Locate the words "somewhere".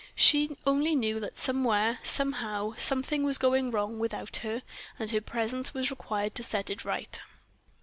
1.37-1.99